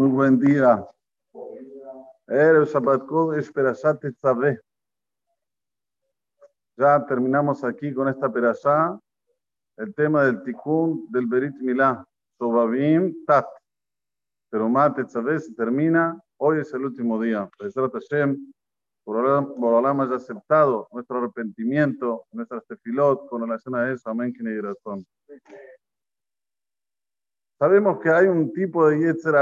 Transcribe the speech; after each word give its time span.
Muy 0.00 0.08
buen 0.08 0.38
día. 0.38 0.82
Erev 2.26 2.64
Shabbat 2.64 3.04
Kodesh 3.04 3.52
Perashat 3.52 4.00
Tetzaveh. 4.00 4.58
Ya 6.78 7.04
terminamos 7.04 7.62
aquí 7.64 7.92
con 7.92 8.08
esta 8.08 8.32
perashá, 8.32 8.98
el 9.76 9.94
tema 9.94 10.24
del 10.24 10.42
tikkun 10.42 11.06
del 11.10 11.26
Berit 11.26 11.54
Milá, 11.56 12.02
Sobabim 12.38 13.26
Tat. 13.26 13.46
Pero 14.48 14.70
Mat 14.70 14.96
Tetzaveh 14.96 15.38
se 15.38 15.52
termina, 15.52 16.18
hoy 16.38 16.60
es 16.60 16.72
el 16.72 16.86
último 16.86 17.20
día. 17.20 17.50
Pesrat 17.58 17.92
Hashem, 17.92 18.38
por 19.04 19.16
Olam 19.18 20.00
haya 20.00 20.16
aceptado 20.16 20.88
nuestro 20.92 21.18
arrepentimiento, 21.18 22.24
nuestras 22.32 22.64
tefilot 22.64 23.28
con 23.28 23.42
relación 23.42 23.74
a 23.74 23.92
eso. 23.92 24.08
Amén, 24.08 24.32
que 24.32 24.62
razón. 24.62 25.04
Sabemos 27.58 28.00
que 28.00 28.08
hay 28.08 28.26
un 28.26 28.50
tipo 28.54 28.88
de 28.88 28.98
Yetzer 28.98 29.36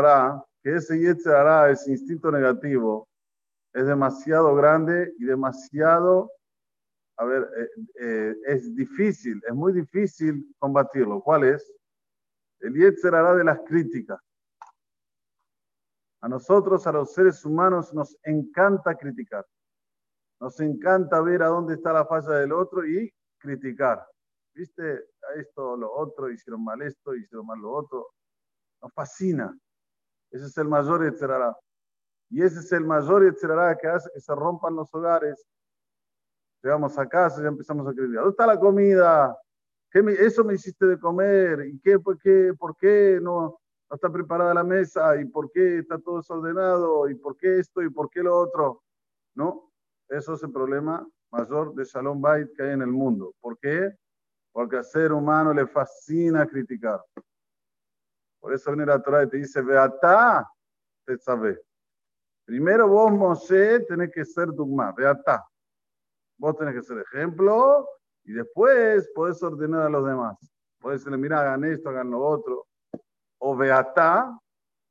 que 0.63 0.77
ese 0.77 0.99
Yetzer 0.99 1.71
ese 1.71 1.93
instinto 1.93 2.31
negativo, 2.31 3.09
es 3.73 3.87
demasiado 3.87 4.55
grande 4.55 5.15
y 5.19 5.25
demasiado, 5.25 6.33
a 7.17 7.25
ver, 7.25 7.49
eh, 7.57 7.69
eh, 8.01 8.35
es 8.47 8.75
difícil, 8.75 9.41
es 9.47 9.55
muy 9.55 9.73
difícil 9.73 10.55
combatirlo. 10.59 11.21
¿Cuál 11.21 11.45
es? 11.45 11.73
El 12.61 12.75
Yetzer 12.75 13.13
de 13.13 13.45
las 13.45 13.61
críticas. 13.61 14.19
A 16.21 16.29
nosotros, 16.29 16.87
a 16.87 16.93
los 16.93 17.13
seres 17.13 17.45
humanos, 17.45 17.95
nos 17.95 18.17
encanta 18.25 18.97
criticar. 18.97 19.47
Nos 20.41 20.59
encanta 20.61 21.21
ver 21.21 21.43
a 21.43 21.49
dónde 21.49 21.75
está 21.75 21.93
la 21.93 22.07
falla 22.07 22.31
del 22.31 22.53
otro 22.53 22.85
y 22.87 23.13
criticar. 23.39 24.05
¿Viste? 24.55 25.05
A 25.31 25.39
esto, 25.39 25.77
lo 25.77 25.93
otro, 25.93 26.31
hicieron 26.31 26.65
mal 26.65 26.83
esto, 26.83 27.15
hicieron 27.15 27.47
mal 27.47 27.61
lo 27.61 27.73
otro. 27.73 28.09
Nos 28.83 28.93
fascina. 28.93 29.57
Ese 30.31 30.47
es 30.47 30.59
el 30.59 30.69
mayor 30.69 31.05
Yetzerará. 31.05 31.57
Y 32.31 32.43
ese 32.43 32.61
es 32.61 32.73
el 32.73 32.85
mayor 32.85 33.25
Yetzerará 33.25 33.77
que 33.77 33.89
hace 33.89 34.11
que 34.13 34.21
se 34.21 34.35
rompan 34.35 34.77
los 34.77 34.93
hogares. 34.95 35.47
Llegamos 36.63 36.99
a 36.99 37.09
casa 37.09 37.43
y 37.43 37.47
empezamos 37.47 37.87
a 37.87 37.93
criticar. 37.93 38.23
¿Dónde 38.23 38.31
está 38.31 38.47
la 38.47 38.59
comida? 38.59 39.37
¿Qué 39.91 40.01
eso 40.21 40.45
me 40.45 40.55
hiciste 40.55 40.87
de 40.87 40.99
comer. 40.99 41.67
¿Y 41.67 41.81
qué, 41.81 41.99
por 41.99 42.19
qué, 42.19 42.53
por 42.59 42.77
qué 42.77 43.19
no, 43.23 43.59
no 43.89 43.95
está 43.95 44.11
preparada 44.11 44.53
la 44.53 44.65
mesa? 44.65 45.19
¿Y 45.21 45.25
por 45.25 45.51
qué 45.51 45.79
está 45.79 45.99
todo 45.99 46.19
desordenado? 46.19 47.09
¿Y 47.09 47.15
por 47.15 47.37
qué 47.37 47.59
esto? 47.59 47.83
¿Y 47.83 47.91
por 47.91 48.11
qué 48.11 48.23
lo 48.23 48.37
otro? 48.39 48.83
¿No? 49.35 49.73
Eso 50.09 50.35
es 50.35 50.43
el 50.43 50.53
problema 50.53 51.07
mayor 51.31 51.75
de 51.75 51.85
Shalom 51.85 52.21
Bait 52.21 52.51
que 52.55 52.63
hay 52.63 52.73
en 52.73 52.83
el 52.83 52.91
mundo. 52.91 53.35
¿Por 53.41 53.59
qué? 53.59 53.95
Porque 54.53 54.77
al 54.77 54.85
ser 54.85 55.13
humano 55.13 55.53
le 55.55 55.67
fascina 55.67 56.47
criticar. 56.47 57.01
Por 58.41 58.55
eso 58.55 58.71
viene 58.71 58.87
la 58.87 59.03
Torah 59.03 59.25
y 59.25 59.29
te 59.29 59.37
dice, 59.39 59.61
Beatá, 59.63 60.49
te 61.05 61.19
sabe. 61.19 61.61
Primero 62.45 62.89
vos, 62.89 63.13
Moshe, 63.13 63.81
tenés 63.81 64.11
que 64.11 64.25
ser 64.25 64.49
Dugma, 64.49 64.93
Beatá. 64.93 65.45
Vos 66.39 66.57
tenés 66.57 66.75
que 66.75 66.83
ser 66.83 66.99
ejemplo 66.99 67.87
y 68.25 68.33
después 68.33 69.11
podés 69.15 69.43
ordenar 69.43 69.83
a 69.83 69.89
los 69.91 70.07
demás. 70.07 70.37
Podés 70.81 71.01
decirle, 71.01 71.19
mira, 71.19 71.41
hagan 71.41 71.65
esto, 71.65 71.89
hagan 71.89 72.11
lo 72.11 72.21
otro. 72.21 72.67
O 73.39 73.57
Beatá, 73.57 74.39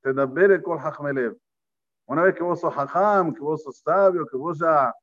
te 0.02 0.14
da 0.14 0.23
el 0.23 0.61
Kol 0.61 0.80
Una 2.06 2.23
vez 2.23 2.36
que 2.36 2.44
vos 2.44 2.59
sos 2.59 2.73
hajam, 2.78 3.34
que 3.34 3.42
vos 3.42 3.64
sos 3.64 3.80
sabio, 3.80 4.26
que 4.26 4.38
vos 4.38 4.59
ya 4.59 4.94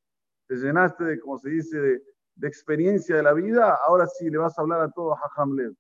te 0.47 0.56
llenaste 0.56 1.05
de, 1.05 1.20
como 1.20 1.39
se 1.39 1.51
dice, 1.51 1.79
de, 1.79 2.48
experiencia 2.48 3.17
de 3.17 3.23
la 3.23 3.33
vida, 3.33 3.79
ahora 3.86 4.06
sí 4.06 4.29
le 4.29 4.39
vas 4.39 4.58
a 4.58 4.62
hablar 4.62 4.81
a 4.81 4.91
todo 4.91 5.14
hajam 5.14 5.55
lev. 5.55 5.75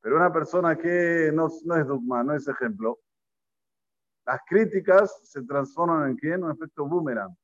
Pero 0.00 0.16
una 0.16 0.32
persona 0.32 0.76
que 0.76 1.30
no, 1.32 1.46
es 1.46 1.86
dogma, 1.86 2.24
no 2.24 2.34
es 2.34 2.48
ejemplo, 2.48 2.98
las 4.26 4.40
críticas 4.46 5.20
se 5.24 5.42
transforman 5.42 6.10
en 6.10 6.16
qué? 6.16 6.34
Un 6.36 6.50
efecto 6.50 6.86
boomerang. 6.86 7.36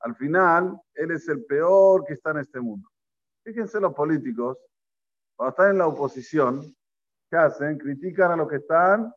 Al 0.00 0.14
final, 0.16 0.80
él 0.94 1.10
es 1.10 1.28
el 1.28 1.44
peor 1.44 2.04
que 2.04 2.14
está 2.14 2.30
en 2.30 2.38
este 2.38 2.60
mundo. 2.60 2.88
Fíjense 3.44 3.80
los 3.80 3.94
políticos, 3.94 4.58
cuando 5.36 5.50
están 5.50 5.70
en 5.70 5.78
la 5.78 5.86
oposición, 5.86 6.74
¿qué 7.30 7.36
hacen? 7.36 7.78
Critican 7.78 8.32
a 8.32 8.36
los 8.36 8.48
que 8.48 8.56
están 8.56 9.12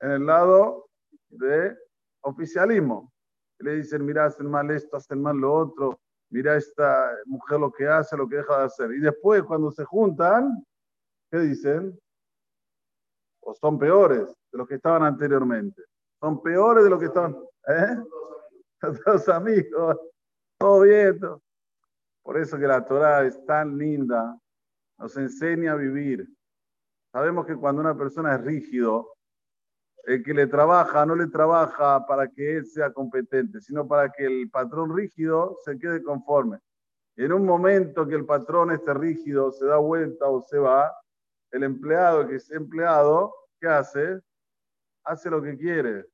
en 0.00 0.10
el 0.12 0.26
lado 0.26 0.88
de 1.28 1.76
oficialismo. 2.22 3.12
Le 3.58 3.76
dicen, 3.76 4.04
mira, 4.04 4.26
hacen 4.26 4.50
mal 4.50 4.70
esto, 4.70 4.96
hacen 4.96 5.20
mal 5.20 5.36
lo 5.36 5.52
otro, 5.52 6.00
mira 6.30 6.56
esta 6.56 7.10
mujer 7.26 7.58
lo 7.58 7.72
que 7.72 7.86
hace, 7.86 8.16
lo 8.16 8.28
que 8.28 8.36
deja 8.36 8.58
de 8.58 8.64
hacer. 8.64 8.92
Y 8.92 9.00
después, 9.00 9.42
cuando 9.42 9.70
se 9.70 9.84
juntan, 9.84 10.64
¿qué 11.30 11.38
dicen? 11.38 11.98
O 13.40 13.54
son 13.54 13.78
peores 13.78 14.28
de 14.52 14.58
los 14.58 14.68
que 14.68 14.76
estaban 14.76 15.02
anteriormente. 15.02 15.82
Son 16.20 16.42
peores 16.42 16.84
de 16.84 16.90
los 16.90 16.98
que 16.98 17.06
estaban. 17.06 17.36
¿Eh? 17.68 17.96
Todos 19.04 19.28
amigos, 19.28 19.96
todo 20.58 20.82
bien. 20.82 21.18
Por 22.22 22.38
eso 22.38 22.58
que 22.58 22.66
la 22.66 22.84
Torah 22.84 23.24
es 23.24 23.44
tan 23.44 23.76
linda, 23.76 24.38
nos 24.98 25.16
enseña 25.16 25.72
a 25.72 25.76
vivir. 25.76 26.28
Sabemos 27.12 27.46
que 27.46 27.56
cuando 27.56 27.80
una 27.80 27.96
persona 27.96 28.34
es 28.34 28.44
rígido, 28.44 29.14
el 30.04 30.22
que 30.22 30.34
le 30.34 30.46
trabaja 30.46 31.04
no 31.06 31.14
le 31.14 31.26
trabaja 31.26 32.06
para 32.06 32.28
que 32.28 32.58
él 32.58 32.66
sea 32.66 32.92
competente, 32.92 33.60
sino 33.60 33.86
para 33.86 34.10
que 34.10 34.26
el 34.26 34.50
patrón 34.50 34.96
rígido 34.96 35.56
se 35.64 35.78
quede 35.78 36.02
conforme. 36.02 36.58
En 37.16 37.32
un 37.32 37.44
momento 37.44 38.06
que 38.06 38.14
el 38.14 38.24
patrón 38.24 38.70
esté 38.70 38.94
rígido, 38.94 39.50
se 39.50 39.66
da 39.66 39.76
vuelta 39.76 40.26
o 40.28 40.42
se 40.42 40.58
va, 40.58 40.92
el 41.50 41.62
empleado 41.62 42.26
que 42.28 42.36
es 42.36 42.50
empleado, 42.50 43.34
¿qué 43.60 43.68
hace? 43.68 44.20
Hace 45.04 45.30
lo 45.30 45.42
que 45.42 45.56
quiere. 45.56 46.04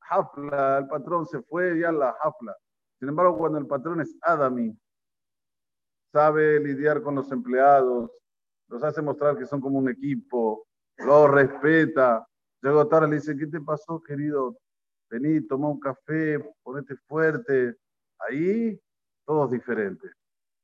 Hafla, 0.00 0.78
el 0.78 0.88
patrón 0.88 1.26
se 1.26 1.42
fue 1.42 1.78
y 1.78 1.84
a 1.84 1.92
la 1.92 2.10
hafla. 2.22 2.56
Sin 2.98 3.08
embargo, 3.08 3.36
cuando 3.36 3.58
el 3.58 3.66
patrón 3.66 4.00
es 4.00 4.16
Adami, 4.22 4.76
sabe 6.12 6.58
lidiar 6.60 7.02
con 7.02 7.14
los 7.14 7.30
empleados, 7.30 8.10
los 8.68 8.82
hace 8.82 9.02
mostrar 9.02 9.36
que 9.36 9.46
son 9.46 9.60
como 9.60 9.78
un 9.78 9.88
equipo, 9.88 10.66
los 10.96 11.30
respeta. 11.30 12.26
Llegó 12.62 12.88
tarde, 12.88 13.08
le 13.08 13.16
dice, 13.16 13.36
¿qué 13.36 13.46
te 13.46 13.60
pasó, 13.60 14.00
querido? 14.00 14.58
Vení, 15.10 15.46
toma 15.46 15.68
un 15.68 15.78
café, 15.78 16.38
ponete 16.62 16.96
fuerte. 17.06 17.76
Ahí, 18.18 18.78
todos 19.24 19.50
diferentes. 19.50 20.17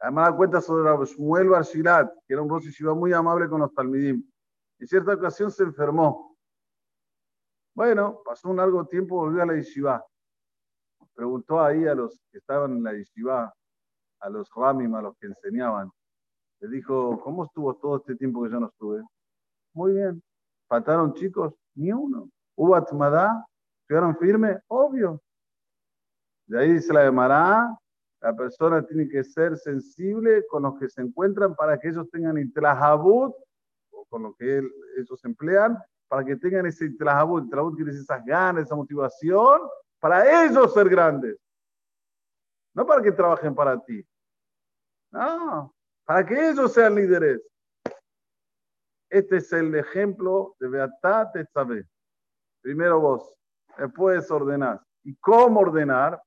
Además, 0.05 0.33
da 0.33 0.37
cuenta 0.37 0.61
sobre 0.61 1.07
Shmuel 1.07 1.49
Barshilat, 1.49 2.13
que 2.27 2.35
era 2.35 2.43
un 2.43 2.49
Rosh 2.51 2.83
muy 2.95 3.15
amable 3.15 3.49
con 3.49 3.61
los 3.61 3.73
Talmidim. 3.73 4.23
En 4.79 4.87
cierta 4.87 5.15
ocasión 5.15 5.51
se 5.51 5.63
enfermó. 5.63 6.37
Bueno, 7.75 8.21
pasó 8.23 8.51
un 8.51 8.59
largo 8.59 8.87
tiempo, 8.87 9.17
volvió 9.17 9.43
a 9.43 9.47
la 9.47 9.55
Yeshiva. 9.55 10.05
Preguntó 11.15 11.59
ahí 11.59 11.87
a 11.87 11.95
los 11.95 12.21
que 12.31 12.37
estaban 12.37 12.73
en 12.73 12.83
la 12.83 12.93
Yeshiva, 12.93 13.51
a 14.21 14.29
los 14.29 14.51
Ramim, 14.55 14.95
a 14.95 15.01
los 15.01 15.17
que 15.17 15.27
enseñaban. 15.27 15.91
Le 16.61 16.69
dijo, 16.69 17.19
¿cómo 17.23 17.47
estuvo 17.47 17.75
todo 17.77 17.97
este 17.97 18.15
tiempo 18.15 18.43
que 18.43 18.51
yo 18.51 18.61
no 18.61 18.67
estuve? 18.67 19.03
Muy 19.73 19.95
bien. 19.95 20.23
¿Faltaron 20.69 21.15
chicos? 21.15 21.55
Ni 21.77 21.93
uno. 21.93 22.29
¿Hubo 22.57 22.77
atmadá? 22.77 23.47
¿Quedaron 23.89 24.15
firmes? 24.19 24.59
Obvio. 24.69 25.23
De 26.47 26.61
ahí 26.61 26.73
dice 26.75 26.93
la 26.93 27.05
de 27.05 27.11
Mará, 27.11 27.75
la 28.25 28.35
persona 28.35 28.83
tiene 28.87 29.07
que 29.07 29.23
ser 29.23 29.55
sensible 29.59 30.47
con 30.47 30.62
los 30.62 30.79
que 30.79 30.89
se 30.89 31.03
encuentran 31.03 31.55
para 31.55 31.79
que 31.79 31.89
ellos 31.89 32.09
tengan 32.11 32.39
intrahabut, 32.39 33.35
o 33.91 34.07
con 34.07 34.23
lo 34.23 34.35
que 34.35 34.62
ellos 34.97 35.25
emplean, 35.27 35.77
para 36.09 36.25
que 36.25 36.35
tengan 36.37 36.65
ese 36.65 36.87
intrahabut. 36.87 37.45
Intrahabut 37.45 37.77
quiere 37.77 37.91
decir 37.91 38.05
esas 38.05 38.25
ganas, 38.25 38.65
esa 38.65 38.77
motivación, 38.77 39.61
para 40.01 40.47
ellos 40.47 40.73
ser 40.73 40.89
grandes. 40.89 41.37
No 42.73 42.87
para 42.87 43.03
que 43.03 43.12
trabajen 43.12 43.55
para 43.55 43.79
ti. 43.85 44.03
No, 45.11 45.75
para 46.06 46.25
que 46.25 46.49
ellos 46.49 46.73
sean 46.73 46.95
líderes. 46.95 47.43
Este 49.11 49.37
es 49.37 49.53
el 49.53 49.75
ejemplo 49.75 50.56
de 50.59 50.69
Beatá 50.69 51.31
Tetzabé. 51.31 51.87
Primero 52.62 53.00
vos, 53.00 53.38
después 53.76 54.31
ordenás. 54.31 54.81
¿Y 55.05 55.15
cómo 55.17 55.61
ordenar? 55.61 56.23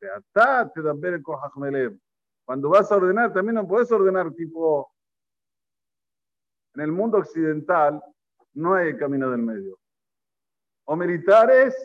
Cuando 2.46 2.70
vas 2.70 2.92
a 2.92 2.96
ordenar, 2.96 3.34
también 3.34 3.56
no 3.56 3.68
puedes 3.68 3.92
ordenar 3.92 4.32
tipo... 4.34 4.94
En 6.76 6.82
el 6.82 6.92
mundo 6.92 7.18
occidental 7.18 8.02
no 8.54 8.76
hay 8.76 8.96
camino 8.96 9.32
del 9.32 9.42
medio. 9.42 9.80
O 10.86 10.96
militares, 10.96 11.76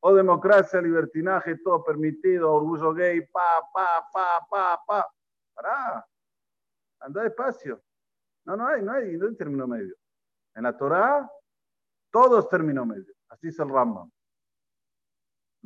o 0.00 0.12
democracia, 0.12 0.82
libertinaje, 0.82 1.56
todo 1.58 1.84
permitido, 1.84 2.52
orgullo 2.52 2.92
gay, 2.92 3.20
pa, 3.28 3.62
pa, 3.72 4.08
pa, 4.12 4.46
pa, 4.50 4.82
pa. 4.84 5.06
Pará, 5.54 6.06
anda 7.00 7.22
despacio. 7.22 7.80
No, 8.44 8.56
no 8.56 8.66
hay, 8.66 8.82
no 8.82 8.92
hay, 8.92 9.16
no 9.16 9.28
hay 9.28 9.36
término 9.36 9.66
medio. 9.68 9.94
En 10.54 10.64
la 10.64 10.76
Torah, 10.76 11.30
todo 12.10 12.40
es 12.40 12.48
término 12.48 12.84
medio. 12.84 13.14
Así 13.28 13.48
es 13.48 13.58
el 13.60 13.68
Rambam. 13.68 14.10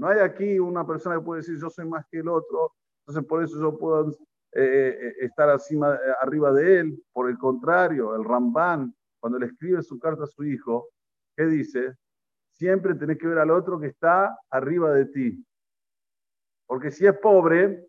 No 0.01 0.09
hay 0.09 0.21
aquí 0.21 0.59
una 0.59 0.87
persona 0.87 1.17
que 1.17 1.23
puede 1.23 1.43
decir 1.43 1.59
yo 1.61 1.69
soy 1.69 1.87
más 1.87 2.07
que 2.11 2.21
el 2.21 2.29
otro, 2.29 2.73
entonces 3.03 3.29
por 3.29 3.45
eso 3.45 3.61
yo 3.61 3.77
puedo 3.77 4.11
eh, 4.53 4.99
eh, 4.99 5.15
estar 5.21 5.51
eh, 5.51 5.99
arriba 6.23 6.53
de 6.53 6.81
él. 6.81 7.05
Por 7.13 7.29
el 7.29 7.37
contrario, 7.37 8.17
el 8.17 8.25
Ramban, 8.25 8.95
cuando 9.21 9.39
le 9.39 9.47
escribe 9.47 9.83
su 9.83 9.99
carta 9.99 10.25
a 10.25 10.27
su 10.27 10.43
hijo, 10.43 10.89
¿qué 11.37 11.45
dice? 11.45 11.95
siempre 12.61 12.95
tenés 12.95 13.19
que 13.19 13.27
ver 13.27 13.39
al 13.39 13.51
otro 13.51 13.79
que 13.79 13.89
está 13.89 14.39
arriba 14.51 14.93
de 14.93 15.07
ti. 15.07 15.47
Porque 16.67 16.91
si 16.91 17.07
es 17.07 17.19
pobre, 17.19 17.87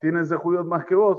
tiene 0.00 0.22
ese 0.22 0.36
judío 0.36 0.64
más 0.64 0.84
que 0.86 0.94
vos. 0.94 1.18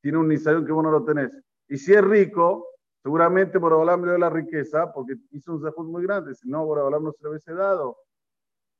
Tiene 0.00 0.18
un 0.18 0.28
nisayón 0.28 0.64
que 0.64 0.72
vos 0.72 0.82
no 0.82 0.90
lo 0.90 1.04
tenés. 1.04 1.36
Y 1.68 1.78
si 1.78 1.94
es 1.94 2.02
rico, 2.02 2.68
seguramente 3.02 3.58
Borobalam 3.58 4.04
le 4.04 4.10
dio 4.10 4.18
la 4.18 4.30
riqueza 4.30 4.92
porque 4.92 5.14
hizo 5.30 5.54
un 5.54 5.60
zehut 5.60 5.86
muy 5.86 6.04
grande. 6.04 6.34
Si 6.34 6.48
no, 6.48 6.64
Borobalam 6.64 7.04
no 7.04 7.12
se 7.12 7.24
lo 7.24 7.30
hubiese 7.30 7.54
dado. 7.54 7.96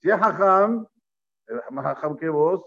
Si 0.03 0.11
es 0.11 0.17
hajam, 0.21 0.85
es 1.47 1.57
más 1.71 1.87
hajam 1.87 2.17
que 2.17 2.29
vos, 2.29 2.61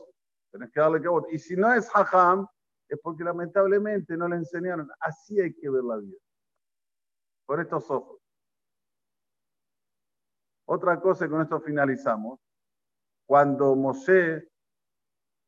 tenés 0.51 0.71
que 0.71 0.79
darle 0.79 1.01
que 1.01 1.09
vos. 1.09 1.25
Y 1.29 1.37
si 1.37 1.57
no 1.57 1.73
es 1.73 1.89
hajam, 1.93 2.47
es 2.87 2.97
porque 3.03 3.25
lamentablemente 3.25 4.15
no 4.15 4.29
le 4.29 4.37
enseñaron. 4.37 4.89
Así 5.01 5.41
hay 5.41 5.53
que 5.53 5.69
ver 5.69 5.83
la 5.83 5.97
vida. 5.97 6.17
Con 7.45 7.59
estos 7.59 7.91
ojos. 7.91 8.21
Otra 10.67 10.99
cosa, 11.01 11.25
y 11.25 11.29
con 11.29 11.41
esto 11.41 11.59
finalizamos. 11.59 12.39
Cuando 13.27 13.75
Mosé 13.75 14.47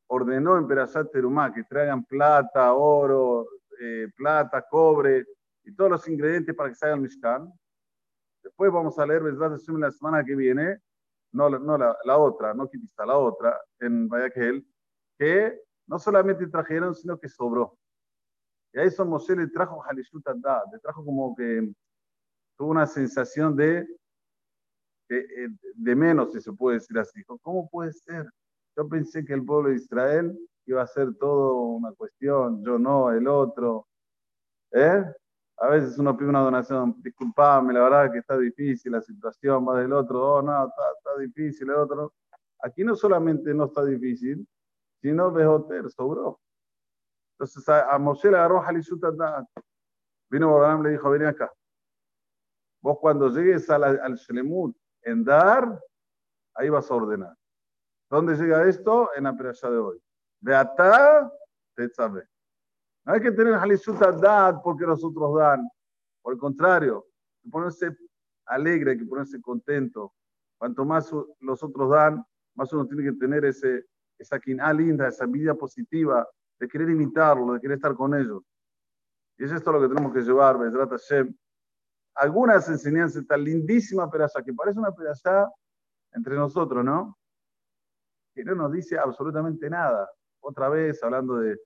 ordenó 0.07 0.57
en 0.57 0.67
Perashat 0.67 1.09
Terumá 1.11 1.53
que 1.53 1.63
traigan 1.63 2.03
plata, 2.03 2.73
oro, 2.73 3.47
eh, 3.79 4.07
plata, 4.15 4.65
cobre 4.69 5.25
y 5.63 5.73
todos 5.73 5.91
los 5.91 6.07
ingredientes 6.07 6.53
para 6.53 6.69
que 6.69 6.75
se 6.75 6.85
haga 6.85 6.95
el 6.95 7.01
Mishkan. 7.01 7.51
Después 8.43 8.71
vamos 8.71 8.99
a 8.99 9.05
leer 9.05 9.21
la 9.23 9.91
semana 9.91 10.23
que 10.23 10.35
viene, 10.35 10.81
no, 11.31 11.49
no 11.49 11.77
la, 11.77 12.17
otra, 12.17 12.53
no 12.53 12.69
Kitista, 12.69 13.05
la 13.05 13.17
otra, 13.17 13.59
en 13.79 14.07
Vayaquel, 14.07 14.65
que 15.17 15.61
no 15.87 15.99
solamente 15.99 16.47
trajeron, 16.47 16.95
sino 16.95 17.19
que 17.19 17.29
sobró. 17.29 17.77
Y 18.73 18.79
a 18.79 18.83
eso 18.83 19.05
Moshe 19.05 19.35
le 19.35 19.47
trajo 19.47 19.83
Halishut 19.83 20.25
le 20.25 20.79
trajo 20.79 21.03
como 21.03 21.35
que 21.35 21.71
tuvo 22.57 22.71
una 22.71 22.87
sensación 22.87 23.55
de, 23.55 23.87
de, 25.09 25.19
eh, 25.45 25.95
menos, 25.95 26.33
si 26.33 26.41
se 26.41 26.51
puede 26.51 26.79
decir 26.79 26.97
así. 26.99 27.23
¿Cómo 27.41 27.69
puede 27.69 27.93
ser? 27.93 28.29
Yo 28.75 28.87
pensé 28.87 29.23
que 29.25 29.33
el 29.33 29.45
pueblo 29.45 29.69
de 29.69 29.75
Israel 29.75 30.37
iba 30.65 30.81
a 30.81 30.87
ser 30.87 31.15
todo 31.15 31.61
una 31.61 31.93
cuestión, 31.93 32.63
yo 32.63 32.77
no, 32.77 33.11
el 33.11 33.27
otro. 33.27 33.87
¿Eh? 34.71 35.03
A 35.59 35.67
veces 35.69 35.97
uno 35.97 36.15
pide 36.15 36.29
una 36.29 36.41
donación, 36.41 36.95
disculpame, 37.01 37.73
la 37.73 37.81
verdad 37.81 38.11
que 38.11 38.19
está 38.19 38.37
difícil 38.37 38.91
la 38.91 39.01
situación, 39.01 39.67
va 39.67 39.79
del 39.79 39.91
otro, 39.91 40.35
oh 40.35 40.41
no, 40.41 40.67
está, 40.67 41.17
difícil 41.19 41.69
el 41.69 41.75
otro. 41.75 42.13
Aquí 42.61 42.83
no 42.83 42.95
solamente 42.95 43.53
no 43.53 43.65
está 43.65 43.83
difícil, 43.83 44.47
sino 45.01 45.31
Bejoter, 45.31 45.89
sobró. 45.89 46.39
Entonces 47.33 47.67
a, 47.69 47.91
a 47.93 47.97
Moshe 47.97 48.29
le 48.29 48.37
agarró 48.37 48.61
Halisut 48.61 49.03
Vino 50.29 50.49
Boranam 50.49 50.83
le 50.83 50.91
dijo, 50.91 51.09
ven 51.09 51.25
acá. 51.25 51.51
Vos 52.81 52.97
cuando 52.99 53.29
llegues 53.29 53.69
al, 53.69 53.83
al 53.83 54.15
Shelemut 54.15 54.75
en 55.01 55.23
Dar, 55.23 55.81
ahí 56.53 56.69
vas 56.69 56.89
a 56.91 56.95
ordenar. 56.95 57.35
¿Dónde 58.09 58.35
llega 58.35 58.67
esto? 58.67 59.09
En 59.15 59.23
la 59.23 59.35
perashá 59.35 59.69
de 59.69 59.77
hoy. 59.77 60.01
Beatá, 60.39 61.31
sabe. 61.93 62.27
No 63.07 63.13
hay 63.13 63.21
que 63.21 63.31
tener 63.31 63.53
Halisut 63.53 63.97
Dad 63.97 64.57
porque 64.61 64.85
los 64.85 65.01
otros 65.01 65.37
dan. 65.37 65.65
Por 66.21 66.33
el 66.33 66.39
contrario, 66.39 67.05
hay 67.37 67.43
que 67.43 67.49
ponerse 67.49 67.97
alegre, 68.45 68.91
hay 68.91 68.97
que 68.97 69.05
ponerse 69.05 69.39
contento. 69.39 70.13
Cuanto 70.57 70.83
más 70.83 71.09
los 71.39 71.63
otros 71.63 71.89
dan, 71.89 72.21
más 72.55 72.73
uno 72.73 72.85
tiene 72.85 73.03
que 73.03 73.17
tener 73.17 73.45
ese, 73.45 73.85
esa 74.17 74.37
quina 74.41 74.73
linda, 74.73 75.07
esa 75.07 75.25
vida 75.25 75.55
positiva 75.55 76.27
de 76.59 76.67
querer 76.67 76.89
imitarlo, 76.89 77.53
de 77.53 77.61
querer 77.61 77.77
estar 77.77 77.95
con 77.95 78.13
ellos. 78.13 78.43
Y 79.37 79.45
es 79.45 79.53
esto 79.53 79.71
lo 79.71 79.79
que 79.79 79.87
tenemos 79.87 80.13
que 80.13 80.21
llevar, 80.21 80.57
Bezrat 80.57 80.89
Hashem. 80.89 81.33
Algunas 82.15 82.67
enseñanzas, 82.67 83.21
esta 83.21 83.37
lindísima 83.37 84.11
perashá, 84.11 84.43
que 84.43 84.53
parece 84.53 84.79
una 84.79 84.91
perashá 84.91 85.47
entre 86.11 86.35
nosotros, 86.35 86.83
¿no? 86.83 87.17
que 88.35 88.43
no 88.43 88.53
nos 88.53 88.71
dice 88.73 88.97
absolutamente 88.97 89.69
nada. 89.69 90.09
Otra 90.41 90.67
vez 90.67 91.01
hablando 91.03 91.37
de 91.37 91.57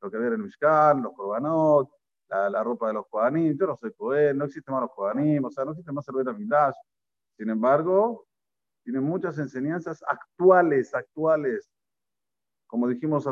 lo 0.00 0.10
que 0.10 0.16
había 0.16 0.28
en 0.28 0.42
Mishkan, 0.42 1.02
los 1.02 1.12
Korbanot, 1.14 1.90
la, 2.28 2.62
ropa 2.62 2.88
de 2.88 2.94
los 2.94 3.06
Kohanim, 3.08 3.56
yo 3.58 3.66
no 3.66 3.76
soy 3.76 3.92
Cohen, 3.92 4.36
no 4.36 4.44
existen 4.44 4.72
más 4.72 4.82
los 4.82 4.92
Kohanim, 4.92 5.44
o 5.44 5.50
sea, 5.50 5.64
no 5.64 5.72
existe 5.72 5.92
más 5.92 6.06
el 6.08 6.36
Midash. 6.36 6.74
Sin 7.36 7.48
embargo, 7.50 8.26
tiene 8.84 9.00
muchas 9.00 9.38
enseñanzas 9.38 10.02
actuales, 10.06 10.94
actuales. 10.94 11.70
Como 12.66 12.88
dijimos 12.88 13.26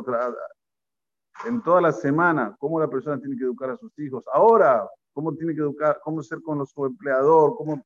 en 1.44 1.62
toda 1.62 1.80
la 1.80 1.92
semana, 1.92 2.56
cómo 2.58 2.80
la 2.80 2.88
persona 2.88 3.20
tiene 3.20 3.36
que 3.36 3.44
educar 3.44 3.70
a 3.70 3.76
sus 3.76 3.98
hijos. 3.98 4.24
Ahora, 4.32 4.88
cómo 5.12 5.34
tiene 5.34 5.54
que 5.54 5.60
educar, 5.60 6.00
cómo 6.02 6.22
ser 6.22 6.40
con 6.42 6.64
su 6.66 6.86
empleador, 6.86 7.54
cómo 7.56 7.84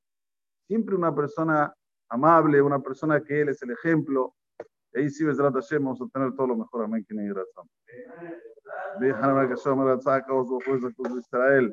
siempre 0.66 0.94
una 0.94 1.14
persona 1.14 1.72
amable, 2.08 2.62
una 2.62 2.80
persona 2.80 3.20
que 3.20 3.40
él 3.40 3.48
es 3.48 3.62
el 3.62 3.72
ejemplo. 3.72 4.34
Ahí 4.94 5.08
sí, 5.10 5.24
Besrat 5.24 5.54
Hashem, 5.54 5.84
vamos 5.84 6.00
a 6.02 6.08
tener 6.12 6.34
todo 6.34 6.48
lo 6.48 6.56
mejor. 6.56 6.84
Amén, 6.84 7.04
que 7.08 7.14
ויחנן 9.00 9.44
הקשה 9.44 9.70
אומר 9.70 9.88
הצעה 9.88 10.16
הקדוש 10.16 10.48
ברוך 10.48 10.62
הוא 10.66 10.76
יזכות 10.76 11.06
ישראל. 11.18 11.70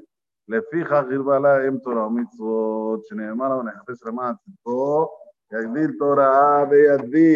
לפיכך 0.47 0.91
הרבה 0.91 1.39
להם 1.39 1.77
תורה 1.77 2.07
ומצוות, 2.07 3.05
שנאמר 3.05 3.45
לנו 3.49 3.63
נחפש 3.63 4.03
למען 4.05 4.33
צדקו, 4.35 5.07
יגדיל 5.53 5.91
תורה 5.99 6.63
ויגדיל. 6.69 7.27